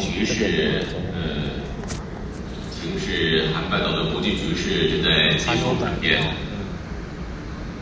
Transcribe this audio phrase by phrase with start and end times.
[0.00, 0.84] 局势，
[1.14, 1.20] 呃，
[2.72, 6.22] 形势和半岛的国际局势正在急速转变。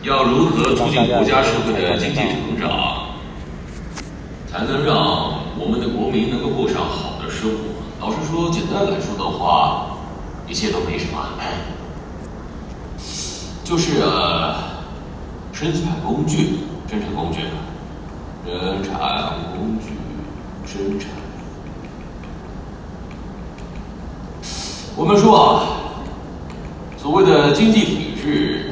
[0.03, 3.09] 要如何促进国家社会的经济成长，
[4.47, 4.95] 才能让
[5.57, 7.57] 我们的国民能够过上好的生活？
[7.99, 9.97] 老实说，简单来说的话，
[10.47, 11.19] 一切都没什么，
[13.65, 14.55] 就是呃，
[15.51, 17.41] 生产工具，生产工具，
[18.45, 19.91] 生产工具，
[20.65, 21.18] 生产。
[24.99, 25.63] 我们说啊，
[26.97, 28.65] 所谓的经济体制。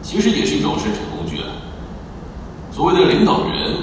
[0.00, 1.48] 其实也是一种生产工具啊。
[2.70, 3.74] 所谓的领导人，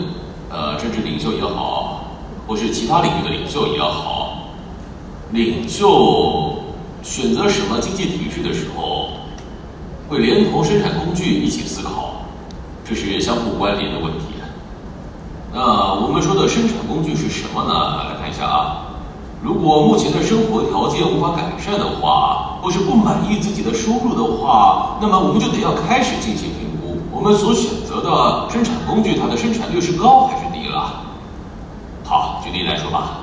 [0.50, 2.06] 呃，政治领袖也好，
[2.48, 4.48] 或是其他领域的领袖也好，
[5.32, 6.64] 领袖
[7.04, 9.10] 选择什么经济体制的时候，
[10.08, 12.22] 会连同生产工具一起思考，
[12.86, 14.28] 这是相互关联的问题。
[15.54, 18.06] 那我们说的生产工具是什么呢？
[18.10, 18.88] 来看一下啊。
[19.44, 31.06] 如果目前的生活条件无法改善的话，或是不满意自己的收入的话，那么我们就得要开始进行评估，我们所选择的生产工具，它的生产率是高还是低了。
[32.04, 33.18] 好，举例来说吧，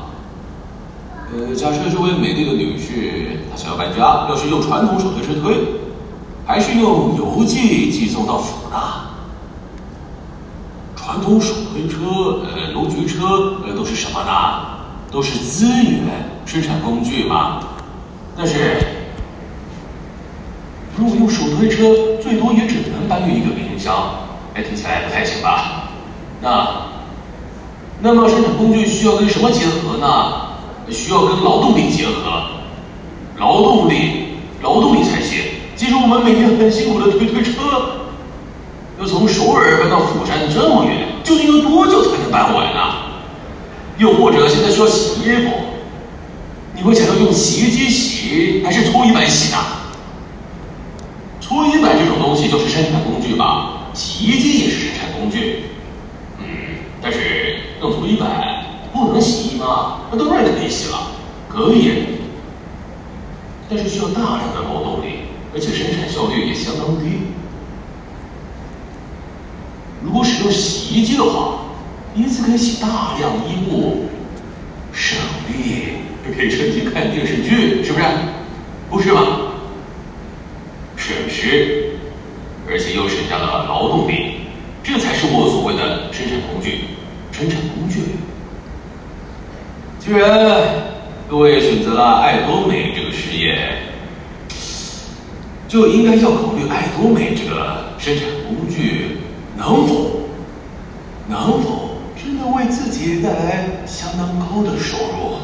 [1.32, 5.56] 呃，假设这位美丽的女士，她想要搬家，要是用传统手推车推，
[6.44, 8.76] 还是用邮寄寄送到府呢？
[10.96, 14.77] 传统手推车，呃，邮局车，呃，都是什么呢？
[15.10, 16.02] 都是资源
[16.44, 17.60] 生产工具嘛，
[18.36, 18.76] 但是
[20.96, 23.94] 如果用手推车，最多也只能搬运一个冰箱，
[24.54, 25.90] 哎，听起来不太行吧？
[26.42, 26.68] 那
[28.00, 30.48] 那么生产工具需要跟什么结合呢？
[30.90, 32.42] 需要跟劳动力结合，
[33.38, 34.28] 劳动力，
[34.62, 35.42] 劳动力才行。
[35.76, 37.52] 其实我们每天很辛苦的推推车，
[38.98, 43.07] 要从首尔搬到釜山这么远，究竟要多久才能搬完呢？
[43.98, 45.50] 又或者现在需要洗衣服，
[46.74, 49.58] 你会想要用洗衣机洗还是搓衣板洗呢？
[51.40, 55.64] 搓衣板这种东西就是生产工具吧，洗衣机也是生产工具。
[56.38, 56.46] 嗯，
[57.02, 60.02] 但是用搓衣板不能洗衣吗？
[60.12, 61.10] 那当然可以洗了，
[61.48, 61.92] 可以。
[63.68, 67.34] 但是需要大量的劳动力，而且生产效率也相当低。
[70.02, 71.67] 如果使用洗衣机的话，
[72.18, 74.06] 一次可以洗大量衣物，
[74.92, 75.84] 省力，
[76.26, 78.04] 就可以趁机看电视剧，是不是？
[78.90, 79.22] 不是吗？
[80.96, 81.90] 省时，
[82.68, 84.40] 而且又省下了劳动力，
[84.82, 86.80] 这才是我所谓的生产工具。
[87.30, 88.00] 生产工具。
[90.00, 90.58] 既然
[91.28, 93.78] 各位选择了爱多美这个事业，
[95.68, 99.18] 就应该要考虑爱多美这个生产工具
[99.56, 100.17] 能否，
[102.98, 105.38] 己带来相当高的收入。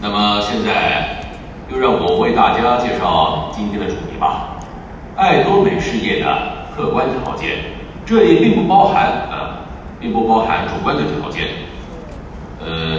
[0.00, 1.20] 那么现在，
[1.70, 4.56] 就让我为大家介绍今天的主题吧。
[5.16, 6.26] 爱多美事业的
[6.74, 7.58] 客观条件，
[8.04, 9.56] 这里并不包含呃，
[10.00, 11.48] 并不包含主观的条件。
[12.60, 12.98] 呃，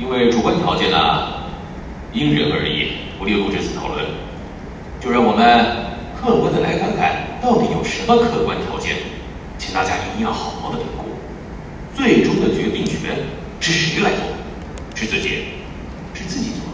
[0.00, 1.28] 因为主观条件呢，
[2.12, 4.04] 因人而异，不列入这次讨论。
[5.00, 5.66] 就让我们
[6.20, 8.96] 客观的来看看，到底有什么客观条件。
[9.58, 11.01] 请大家一定要好好的评估，最终的决定权
[13.70, 14.18] 是谁来做？
[14.96, 15.44] 是自己，
[16.14, 16.64] 是自己做。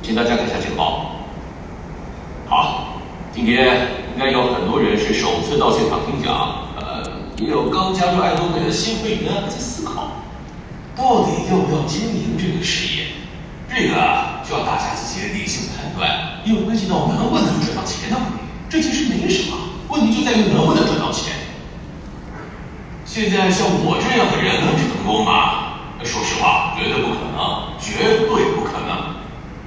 [0.00, 1.26] 请大家看一下简报。
[2.46, 3.00] 好，
[3.34, 6.32] 今天应该有很多人是首次到现场听讲，
[6.76, 7.02] 呃，
[7.38, 10.22] 也有刚加入爱多美的新会员在思考，
[10.94, 13.06] 到底要不要经营这个事业？
[13.68, 13.94] 这个
[14.44, 18.32] 需要大家自己的理性判断，又关系到能不能赚到钱的问题。
[18.70, 19.56] 这其实没什么，
[19.88, 21.32] 问题就在于能不能赚到钱。
[23.04, 25.61] 现在像我这样的人能成功吗？
[26.04, 29.14] 说实话，绝对不可能，绝对不可能，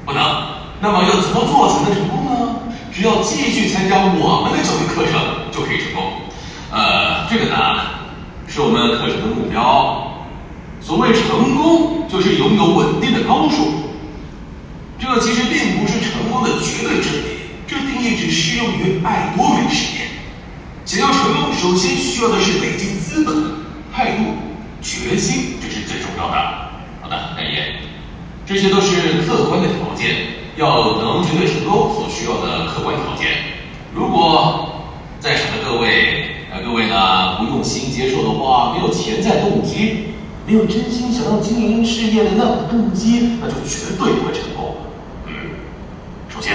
[0.06, 0.22] 不能。
[0.82, 2.56] 那么要怎么做才能成功呢？
[2.94, 5.20] 只要继续参加我们的教育课程
[5.52, 6.04] 就可以成功。
[6.72, 7.56] 呃，这个呢，
[8.48, 10.12] 是我们课程的目标。
[10.82, 13.72] 所谓成功，就是拥有稳定的高数。
[15.00, 20.08] 这其实并不是成功的绝对真理，这定义只适用于爱多美事业。
[20.86, 23.36] 想要成功，首先需要的是累积资本、
[24.86, 26.38] 决心，这是最重要的。
[27.02, 27.78] 好的，下一页，
[28.46, 30.16] 这些都是客观的条件，
[30.58, 33.32] 要能绝对成功所需要的客观条件。
[33.96, 34.86] 如果
[35.20, 40.14] 在场的各位，呃，各位呢不用心接受的话，没有潜在动机，
[40.46, 44.78] 没有真心想要经营事业的那种动机，那就绝对不会成功。
[45.26, 45.34] 嗯，
[46.30, 46.54] 首先，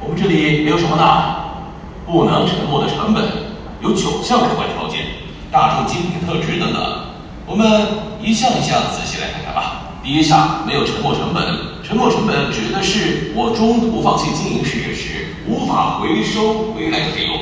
[0.00, 1.48] 我们这里没有什么呢？
[2.04, 3.24] 不能沉没的成本。
[3.80, 5.06] 有九项客观条件，
[5.50, 6.82] 大众精品特质等等，
[7.50, 7.66] 我们
[8.22, 9.90] 一项一项仔细来看看吧。
[10.04, 11.42] 第一项没有沉没成本，
[11.82, 17.36] 沉没成本指的是我中途放弃经营事业时无法回收回来的费用。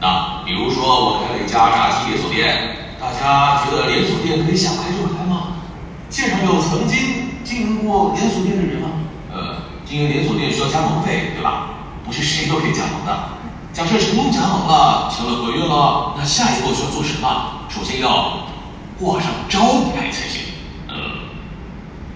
[0.00, 5.58] 那比如说我开了一家炸鸡连锁店，大家觉得连锁店可以想开就开吗？
[6.08, 8.90] 现场有曾经经营过连锁店的人吗？
[9.34, 11.74] 呃，经营连锁店需要加盟费，对吧？
[12.06, 13.35] 不是谁都可以加盟的。
[13.76, 17.28] 假设成功加盟了，成了合约了，那下一步需要做什么？
[17.68, 18.38] 首先要
[18.98, 19.60] 挂上招
[19.92, 20.40] 牌才行。
[20.88, 20.94] 嗯，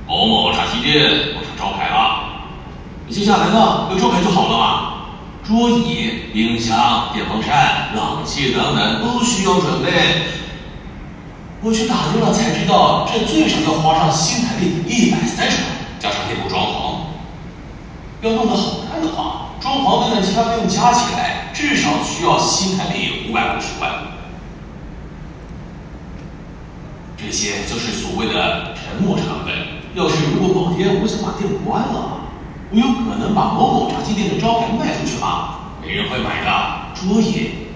[0.08, 2.22] 某某炸鸡店挂上招牌了，
[3.10, 4.92] 接下来呢，有招牌就好了嘛。
[5.46, 9.90] 桌椅、冰箱、电风扇、冷气等等都需要准备。
[11.60, 17.00] 我去打听了才知道，这最少要花上新台币一百三十万，加上内部装潢。
[18.22, 21.29] 要弄得好看的话，装潢等等其他费用加起来，
[21.60, 23.92] 至少需要新台币五百五十万。
[27.18, 29.54] 这些就是所谓的沉没成本。
[29.94, 32.22] 要是如果某天我想把店关了，
[32.70, 35.76] 我有可能把某某炸鸡店的招牌卖出去吗？
[35.82, 36.48] 没人会买的。
[36.94, 37.68] 桌椅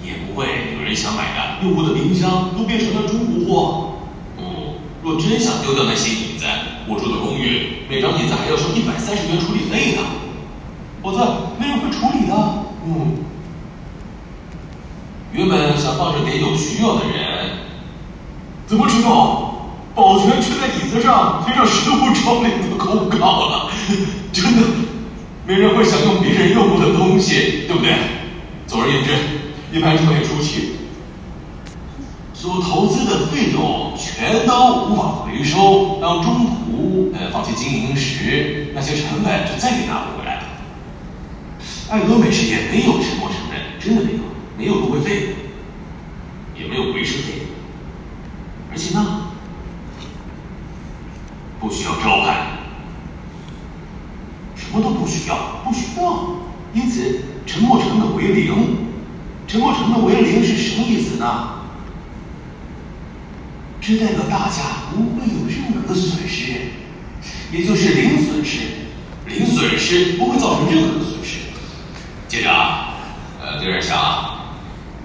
[0.00, 0.46] 也不会
[0.78, 1.66] 有人想买的。
[1.66, 3.94] 用过的冰箱都变成了中古货。
[4.38, 6.46] 嗯，若真想丢掉那些椅子，
[6.86, 10.02] 我住的公寓每张椅子还要收一百三十元处理费呢。
[11.02, 12.64] 否则没人会处理的。
[12.90, 13.18] 嗯，
[15.32, 17.50] 原本想放着给有需要的人，
[18.66, 19.44] 怎么知道？
[19.94, 23.70] 保全却在椅子上贴着食物窗帘的公告了，
[24.32, 24.62] 真的，
[25.44, 27.92] 没人会想用别人用过的东西，对不对？
[28.66, 29.10] 总而言之，
[29.76, 30.76] 一盘商业初期
[32.32, 40.27] 所投资的费用全都无法回收，当中途呃放弃经营时，那些成本就再也拿不回来。
[41.90, 44.18] 爱多美事业没有沉没成本，真的没有，
[44.58, 45.34] 没有入会费，
[46.54, 47.32] 也没有维持费，
[48.70, 49.24] 而且呢。
[51.60, 52.56] 不需要招牌，
[54.54, 56.36] 什么都不需要，不需要。
[56.72, 58.86] 因此，沉没成本为零。
[59.48, 61.64] 沉没成本为零是什么意思呢？
[63.80, 66.52] 这代表大家不会有任何损失，
[67.50, 68.60] 也就是零损失。
[69.26, 71.47] 零损失不会造成任何损失。
[72.38, 72.50] 接着，
[73.42, 73.98] 呃，有人想，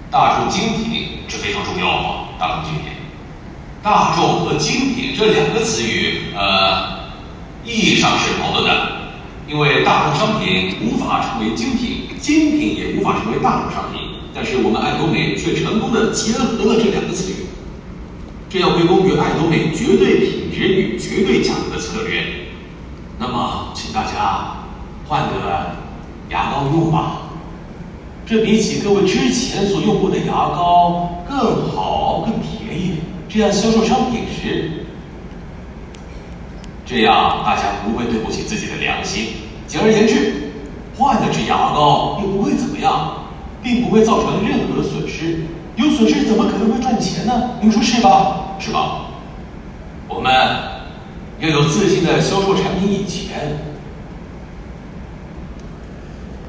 [0.08, 2.28] 大众精品这非常重要吗？
[2.38, 2.92] 大众精品。
[3.82, 7.10] 大众和精品这两个词语，呃，
[7.64, 8.92] 意义上是矛盾的，
[9.48, 14.00] 因为大众商品无法成为精品，精品也无法成为大众商品。
[14.32, 17.46] 但是我们爱多美却成功的结合了这两个词语，
[18.48, 22.46] 这要归功于爱多美绝对品质与绝对价格的策略。
[23.18, 24.68] 那么，请大家
[25.08, 25.74] 换个
[26.30, 27.18] 牙膏用吧，
[28.26, 32.94] 这比起各位之前所用过的牙膏更好，更便宜。
[33.28, 34.86] 这样销售商品时，
[36.86, 39.26] 这样大家不会对不起自己的良心。
[39.66, 40.52] 简而言之，
[40.96, 43.24] 换了支牙膏又不会怎么样，
[43.62, 45.44] 并不会造成任何损失。
[45.76, 47.50] 有损失怎么可能会赚钱呢？
[47.60, 48.56] 你说是吧？
[48.58, 49.06] 是吧？
[50.08, 50.32] 我们
[51.40, 53.58] 要有自信的销售产品以前，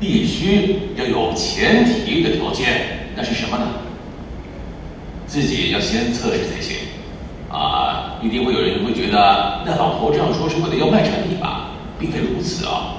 [0.06, 3.66] 必须要有前提的条件，那是什么呢？
[5.26, 6.78] 自己要先测试才行，
[7.50, 11.72] 啊，一定会有人会觉得，那老头这样说是为了要卖产品吧？
[12.00, 12.98] 并非如此啊！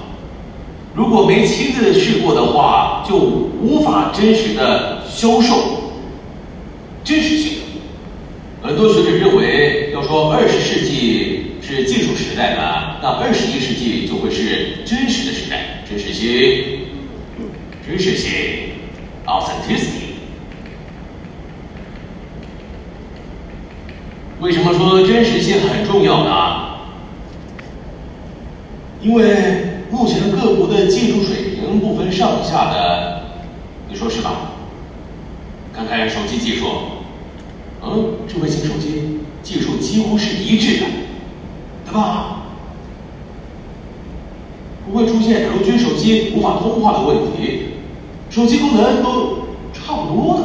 [0.95, 5.95] 如果没亲自试过的话，就无法真实的销售
[7.05, 7.59] 真实性。
[8.63, 16.76] 很多学者认为，要说二十世纪是技术时代呢，那二十一世纪就会是真实的时代，真实性，
[17.87, 18.33] 真实性
[19.27, 20.17] ，authenticity。
[24.41, 26.67] 为什么说真实性很重要呢？
[29.01, 33.23] 因为目前各国的技术水平不分上下的，
[33.89, 34.33] 你说是吧？
[35.73, 36.67] 看看手机技术，
[37.83, 40.87] 嗯，智慧型手机技术几乎是一致的，
[41.85, 42.33] 对吧？
[44.85, 47.76] 不会出现 LG 手机无法通话的问题，
[48.31, 49.39] 手机功能都
[49.73, 50.43] 差不多的。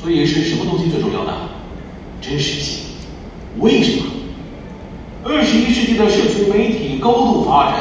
[0.00, 1.32] 所以是什么东西最重要的？
[2.20, 2.84] 真实性。
[3.58, 4.04] 为什么？
[5.24, 7.78] 二十一世纪的社群媒体高度发展，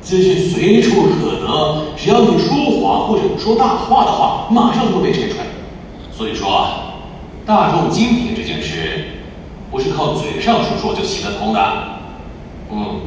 [0.00, 5.46] 资讯随处可得，只要你说谎或者说大话的话，马上就会被拆穿。
[6.10, 6.68] 所以说，
[7.44, 9.04] 大众精品这件事，
[9.70, 11.60] 不是靠嘴上说说就行得通的。
[12.72, 13.00] 嗯，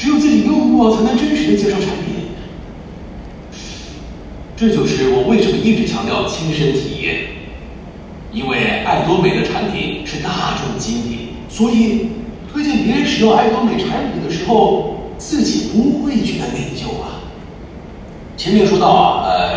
[0.00, 2.30] 只有自己用过，才能真实的介绍产品。
[4.56, 7.16] 这就是我为什么一直强调亲身体验，
[8.32, 12.08] 因为爱多美的产品是大众精品，所以
[12.50, 17.20] 推荐别人使用爱多美产品的时候，自己不会觉得内疚啊。
[18.38, 19.52] 前面说到啊，呃，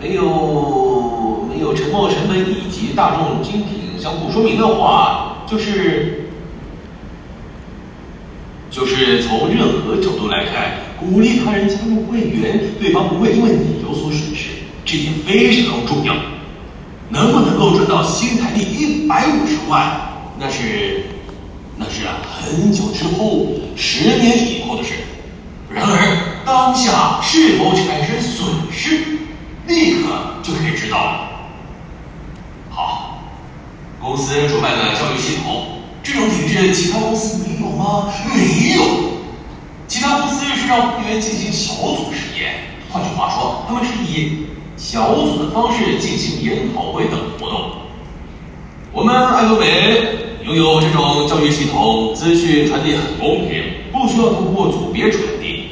[0.00, 6.27] 没有没有沉没成本以及大众精品相互说明的话，就是
[8.70, 14.50] 就是从任何角度来看，鼓励他人加入会员，对方不会因为你有所损失，
[14.84, 16.14] 这点非常重要。
[17.10, 19.98] 能不能够赚到新台币一百五十万，
[20.38, 21.04] 那是
[21.78, 24.92] 那是啊很久之后，十年以后的事。
[25.72, 29.00] 然而当下是否产生损失，
[29.66, 30.08] 立刻
[30.42, 31.30] 就可以知道了。
[32.68, 33.22] 好，
[34.00, 38.12] 公司主办的教育系统，这种品质其他公司没有吗？
[38.34, 38.82] 没有，
[39.86, 42.54] 其他公司是让会员进行小组实验，
[42.90, 47.70] 换句话说，他们是以小组的方式进行研讨会等活动。
[48.92, 50.00] 我们爱多美
[50.44, 53.62] 拥有这种教育系统，资讯传递很公平，
[53.92, 55.70] 不需要通过组别传递，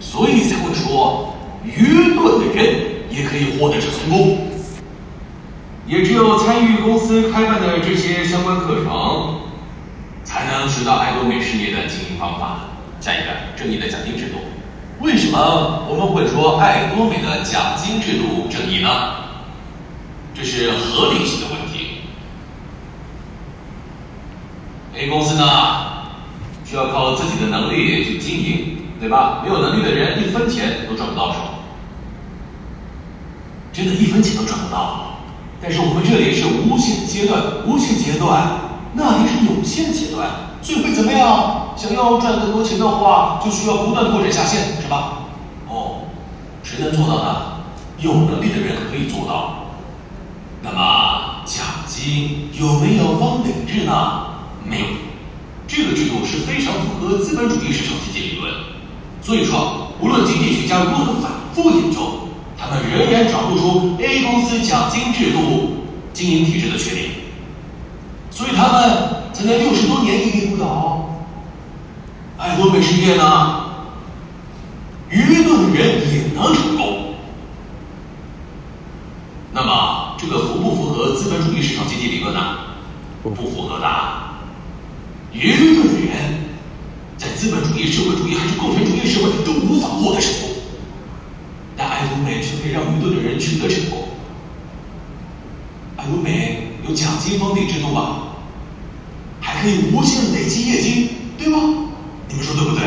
[0.00, 2.74] 所以才会说愚钝的人
[3.10, 4.38] 也可以获得成功。
[5.86, 9.35] 也只有参与公司开办的这些相关课程，
[10.66, 12.58] 能知道爱多美事业的经营方法。
[13.00, 14.38] 下一个，正义的奖金制度。
[15.00, 18.90] 为什么我们会说爱多美的奖金制度正义呢？
[20.34, 22.00] 这是合理性的问题。
[24.96, 25.44] A 公司呢，
[26.64, 29.42] 需要靠自己的能力去经营，对吧？
[29.44, 31.38] 没有能力的人一分钱都赚不到手，
[33.72, 35.20] 真的一分钱都赚不到。
[35.62, 38.58] 但是我们这里是无限阶段，无限阶段，
[38.94, 40.45] 那里是有限阶段。
[40.66, 41.76] 所以会怎么样？
[41.76, 45.28] 想要赚更多钱的话，就需要不断拓展下线，是吧？
[45.68, 46.10] 哦，
[46.64, 47.36] 谁能做到呢？
[48.00, 49.68] 有能力的人可以做到。
[50.62, 54.26] 那么奖金有没有封顶制呢？
[54.64, 54.86] 没有，
[55.68, 58.52] 这个制度是非常符合资本主义市场经济理论。
[59.22, 62.26] 所以说，无论经济学家如何反复研究，
[62.58, 67.10] 他们仍然找不出 A 公司奖金制度经营体制的缺点。
[68.32, 69.14] 所以他们。
[69.36, 71.10] 才能六十多年屹立不倒，
[72.38, 73.66] 爱多美事业呢？
[75.10, 77.14] 愚钝的人也能成功。
[79.52, 82.40] 那么，这个符不符合资本主义市场经济理论呢？
[83.22, 83.86] 不符合的。
[85.32, 86.16] 愚钝的人，
[87.18, 90.48] 在资本主义、社会主义还是共产主义社会都无法获得成功，
[91.76, 94.08] 但爱多美却可以让愚钝的人取得成功。
[95.96, 98.22] 爱多美有奖金封顶制度吧？
[99.60, 101.58] 可以无限累积业绩，对吗？
[102.28, 102.82] 你们说对不对？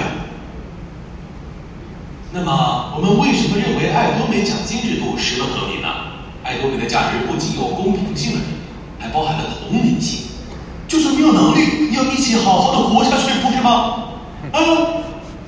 [2.32, 5.88] 那么我们为什么认为爱多美奖金制度十分合理呢？
[6.44, 8.54] 爱多美的价值不仅有公平性而已，
[9.00, 10.28] 还包含了同理心。
[10.88, 14.06] 就算没有能力，也要一起好好的活下去，不是吗？
[14.52, 14.60] 啊，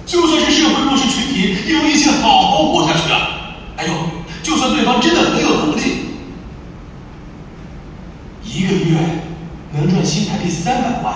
[0.05, 3.55] 就算是社会弱势群体，也要一起好好活下去啊！
[3.75, 3.93] 还有，
[4.43, 5.81] 就算对方真的很有能力，
[8.43, 8.97] 一个月。
[9.73, 11.13] 能赚新台币三百万，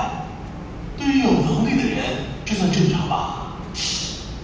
[0.98, 3.58] 对于有能力的人，这算正常吧？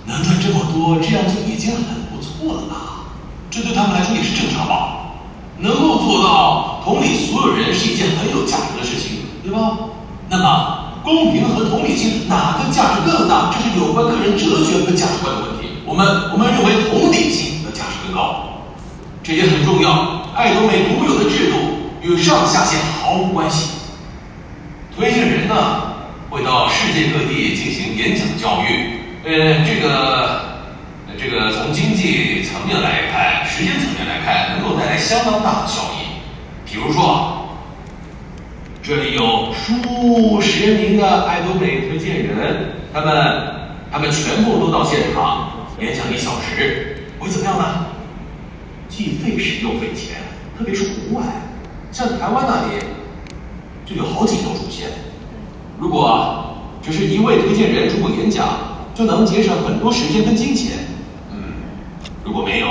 [0.06, 3.06] 能赚这么多，这样就已经很不错了吧？
[3.50, 4.98] 这对他们来说也是正常吧？
[5.60, 9.78] 能够做到同理所有人是一件很有价值的事情，对吧？
[10.30, 13.54] 那么公平和同理心哪个价值更大？
[13.54, 15.70] 这是有关个人哲学和价值观的问题。
[15.86, 18.60] 我们我们认为同理心的价值更高，
[19.24, 20.24] 这也很重要。
[20.36, 21.58] 爱多美独有的制度
[22.02, 23.81] 与上下线毫无关系。
[24.96, 25.56] 推荐人呢，
[26.30, 29.00] 会到世界各地进行演讲教育。
[29.24, 30.42] 呃，这个，
[31.18, 36.20] 这个从经济层面来看，时间层面来看，能够带来相当大的效益。
[36.66, 37.48] 比如说，
[38.84, 43.12] 这里有数十名的爱多美推荐人，他们
[43.92, 47.86] 他们全部都到现场演讲一小时，会怎么样呢？
[48.90, 50.18] 既费时又费钱，
[50.58, 51.26] 特别是国外，
[51.94, 52.84] 像台湾那里。
[53.92, 54.90] 就有好几条主线。
[55.78, 56.46] 如果
[56.82, 58.48] 只是一位推荐人出国演讲，
[58.96, 60.78] 就能节省很多时间跟金钱。
[61.32, 61.44] 嗯，
[62.24, 62.68] 如果没有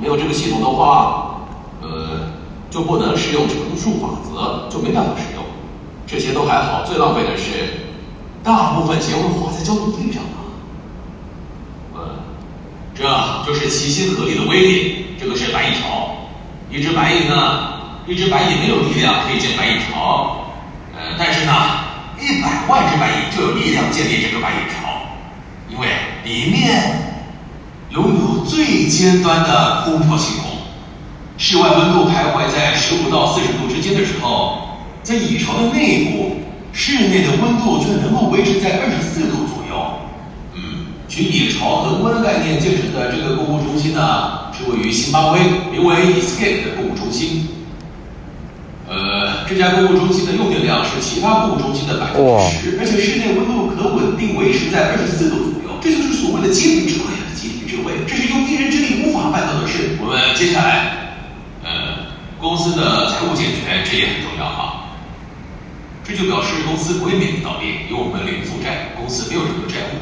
[0.00, 1.46] 没有这个系统的话，
[1.82, 2.32] 呃，
[2.70, 5.44] 就不能使用乘数法则，就没办法使用。
[6.06, 7.50] 这些都还好，最浪费的是
[8.42, 10.38] 大部分钱会花在交通费上啊。
[11.94, 12.00] 呃、
[12.94, 13.04] 这
[13.46, 15.06] 就是齐心合力的威力。
[15.18, 16.10] 这个是白蚁巢，
[16.70, 20.45] 一只白蚁呢，一只白蚁没有力量可以建白蚁巢。
[21.18, 21.52] 但是呢，
[22.20, 25.06] 一百万只白蚁就有力量建立这个白蚁巢，
[25.70, 25.88] 因为
[26.24, 27.14] 里面
[27.90, 30.50] 拥有最尖端的空调系统，
[31.38, 36.36] 室外温度徘徊在十五到四十度之间的时候，在蚁巢的内部，
[36.72, 39.98] 室内的温度却能够维持在二十四度左右。
[40.54, 47.48] 嗯，取蚁巢恒温概念建成的这个购物中心呢，是位于新巴威，名为 Escape 的购物中心。
[48.88, 55.74] 呃，这家购物中心的用电量是其他购物中心的百分之十，而且室内温度可稳定维持在二十四度左右。
[55.82, 59.98] 这就是所谓的阶梯智慧啊，阶梯智慧，这是用一人之力无法办到的事。
[59.98, 61.18] 我们接下来，
[61.64, 64.86] 呃，公司的财务健全，这也很重要哈。
[66.06, 69.98] 这就表示公司不会面临倒闭，因为我们零负债，公司没有任何债务。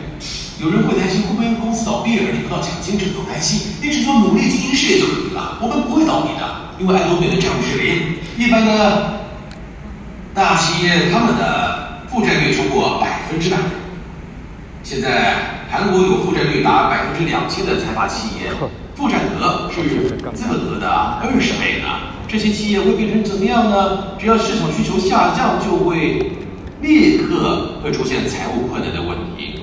[0.61, 5.57] 有人会担心会不会公司倒闭而领不到奖金，这不用担心，你只要努力经营事业就可以了。
[5.61, 6.45] 我们不会倒闭的，
[6.79, 8.17] 因为爱多美的债务是零。
[8.37, 9.21] 一般的
[10.35, 13.57] 大企业他们的负债率超过百分之百。
[14.83, 18.51] 现在韩国有负债率达百分之两千的财阀企业，
[18.95, 21.89] 负债额是资本额的二十倍呢。
[22.27, 24.19] 这些企业会变成怎么样呢？
[24.19, 26.33] 只要市场需求下降，就会
[26.83, 29.61] 立刻会出现财务困难的问题。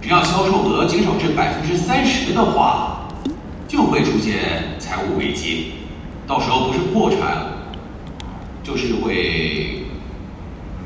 [0.00, 3.08] 只要销售额减少至百分之三十的话，
[3.66, 5.72] 就会出现财务危机。
[6.28, 7.18] 到时候不是破产，
[8.62, 9.86] 就是会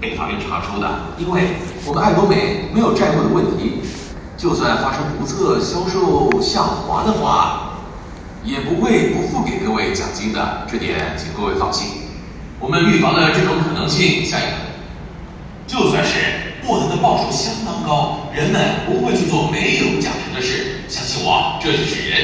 [0.01, 0.89] 被法院查出的。
[1.19, 3.81] 因为我们爱多美没有债务的问题，
[4.39, 7.69] 就算发生不测，销售下滑的话。
[8.45, 12.11] 也不会不付给各位奖金的，这点请各位放心。
[12.59, 14.25] 我们预防了这种可能性。
[14.27, 14.49] 下一个，
[15.65, 16.19] 就算是
[16.67, 20.81] 获得的报酬相当高，人们不会去做没有价值的事。
[20.89, 22.19] 相信我，这就是人。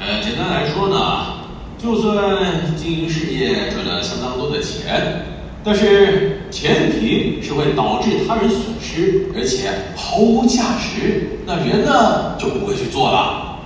[0.00, 1.37] 呃，简单来说呢，
[1.80, 5.22] 就算经营事业赚了相当多的钱，
[5.62, 13.60] 但是前提是会导致他人损失，而且毫无价值，那人呢就不会去做了。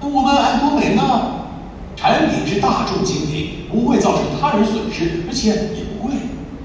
[0.00, 1.02] 那我们爱多美呢，
[1.94, 6.16] 产品是大众精品，不会造成他人损失，而且也不贵，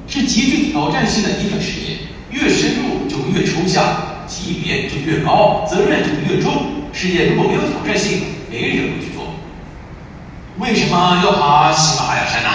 [0.08, 1.98] 是极具挑战性的一份事业。
[2.30, 3.84] 越深入就越抽象，
[4.26, 6.54] 级别就越高，责任就越重。
[6.94, 9.11] 事业如果没有挑战性，没人会去。
[10.58, 12.50] 为什么要爬喜马拉雅山呢？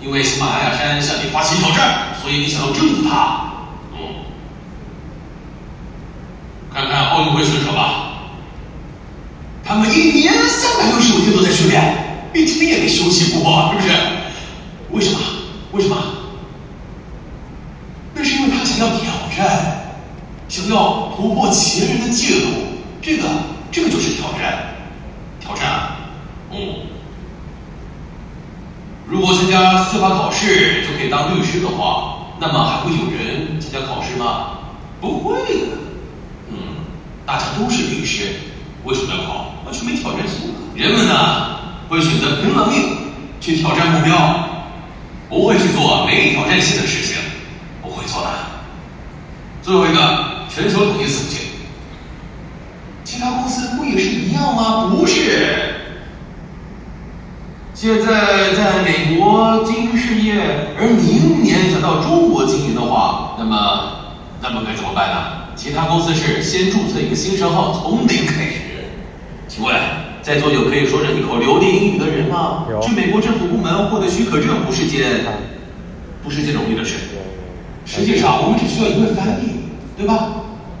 [0.00, 3.40] 因为喜马拉雅山向你发起挑战，所以你想要征服它。
[3.92, 3.98] 嗯，
[6.72, 8.06] 看看奥运会选手吧。
[9.64, 11.94] 他们一年三百六十五天都在训练，
[12.34, 13.94] 一天也没休息过，是不是？
[14.90, 15.18] 为什么？
[15.72, 15.96] 为什么？
[18.14, 19.94] 那是因为他想要挑战，
[20.48, 22.50] 想要突破前人的记录。
[23.00, 23.28] 这个，
[23.70, 24.74] 这个就是挑战，
[25.40, 25.79] 挑战。
[26.52, 26.58] 嗯。
[29.08, 34.58] 如果参加司法考试就可以当律师的话，那么还会有人参加考试吗？
[35.00, 35.66] 不会的。
[36.48, 36.56] 嗯，
[37.26, 38.28] 大家都是律师。
[38.84, 39.54] 为什么要考？
[39.66, 40.54] 完全没挑战性。
[40.74, 41.58] 人们呢，
[41.88, 42.96] 会选择拼了命
[43.40, 44.48] 去挑战目标，
[45.28, 47.16] 不会去做没挑战性的事情，
[47.82, 48.28] 不会做的。
[49.60, 51.42] 最后一个，全球统一四五千。
[53.04, 54.86] 其他公司不也是一样吗？
[54.86, 55.74] 不是。
[57.80, 60.36] 现在在美国经营事业，
[60.78, 64.12] 而明年想到中国经营的话，那么，
[64.42, 65.56] 那么该怎么办呢？
[65.56, 68.84] 其他公司是先注册一个新商号，从零开始。
[69.48, 69.74] 请问，
[70.20, 72.66] 在座有可以说着一口流利英语的人吗？
[72.82, 75.24] 去美国政府部门获得许可证不是件，
[76.22, 76.96] 不是件容易的事。
[77.86, 80.28] 实际上，我们只需要一位翻译，对吧？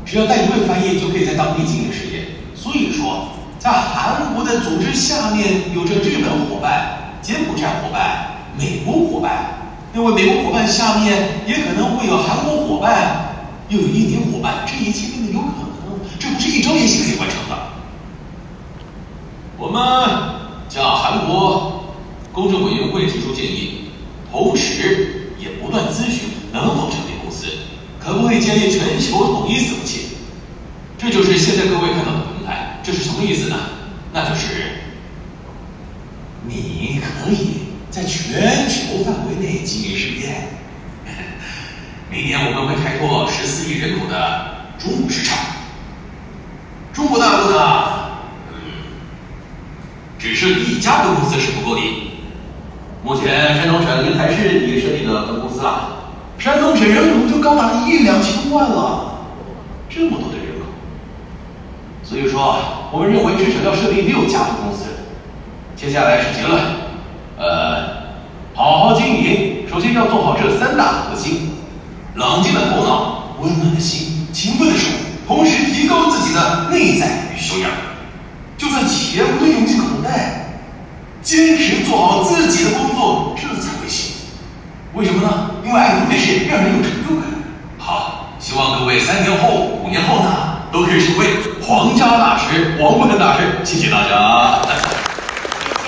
[0.04, 2.24] 只要带一位翻译就可以在当地经营事业。
[2.54, 3.26] 所以说，
[3.60, 13.34] 在韩国的组织下面有着日本伙伴、柬埔寨伙伴、美国伙伴，因为美国伙伴下面也可能会有韩国伙伴，
[13.68, 15.46] 又有印尼伙伴，这一切变得有可
[15.84, 17.56] 能，这不是一朝一夕可以完成的。
[19.58, 19.82] 我们
[20.70, 21.94] 向韩国
[22.32, 23.90] 公正委员会提出建议，
[24.32, 27.46] 同时也不断咨询能否成立公司，
[28.02, 30.06] 可不可以建立全球统一伺服器。
[30.96, 33.56] 这就是现在各位看到的平台，这是什么意思呢？
[34.12, 34.82] 那就是
[36.46, 40.48] 你可以在全球范围内经营事业。
[42.10, 45.38] 明年我们会开拓十四亿人口的中国市场，
[46.92, 48.00] 中国大陆呢？
[50.18, 51.80] 只设立一家分公司是不够的。
[53.02, 55.96] 目前山东省临海市已设立了分公司了。
[56.38, 59.14] 山东省人口就高达一亿两千万了，
[59.88, 60.66] 这么多的人口。
[62.02, 62.56] 所以说，
[62.90, 64.86] 我们认为至少要设立六家分公司。
[65.76, 66.60] 接下来是结论，
[67.38, 68.14] 呃，
[68.54, 71.52] 好好经营，首先要做好这三大核心：
[72.14, 74.88] 冷静的头脑、温暖的心、勤奋的手，
[75.26, 77.70] 同时提高自己的内在与修养。
[78.58, 80.60] 就算钱不能用进口袋，
[81.22, 84.16] 坚持做好自己的工作，这才会行。
[84.92, 87.24] 为什么呢因为爱做这事让人有成就感。
[87.78, 90.30] 好，希望各位三年后、五年后呢，
[90.72, 91.26] 都可以成为
[91.60, 93.42] 皇家大师、王冠大师。
[93.64, 94.89] 谢谢大家。